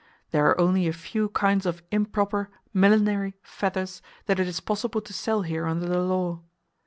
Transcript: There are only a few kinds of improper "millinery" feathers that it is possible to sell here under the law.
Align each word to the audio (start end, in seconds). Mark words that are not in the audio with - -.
There 0.31 0.47
are 0.47 0.59
only 0.59 0.87
a 0.87 0.93
few 0.93 1.29
kinds 1.29 1.67
of 1.67 1.83
improper 1.91 2.49
"millinery" 2.73 3.35
feathers 3.43 4.01
that 4.25 4.39
it 4.39 4.47
is 4.47 4.59
possible 4.59 4.99
to 4.99 5.13
sell 5.13 5.43
here 5.43 5.67
under 5.67 5.85
the 5.85 6.01
law. 6.01 6.41